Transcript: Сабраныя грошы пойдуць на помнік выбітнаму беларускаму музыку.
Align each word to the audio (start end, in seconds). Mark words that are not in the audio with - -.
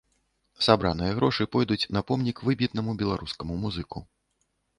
Сабраныя 0.67 1.17
грошы 1.19 1.47
пойдуць 1.55 1.89
на 1.99 2.03
помнік 2.07 2.41
выбітнаму 2.49 2.97
беларускаму 3.03 3.61
музыку. 3.63 3.97